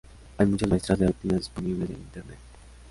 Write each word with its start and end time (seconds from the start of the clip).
Hay 0.39 0.47
muchas 0.47 0.67
muestras 0.67 0.97
de 0.97 1.05
rutinas 1.05 1.41
disponibles 1.41 1.91
en 1.91 1.97
Internet. 1.97 2.39